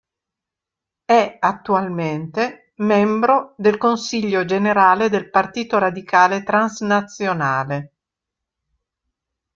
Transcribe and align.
È 1.05 1.37
attualmente 1.39 2.71
membro 2.77 3.53
del 3.55 3.77
Consiglio 3.77 4.45
generale 4.45 5.09
del 5.09 5.29
Partito 5.29 5.77
Radicale 5.77 6.41
Transnazionale. 6.41 7.91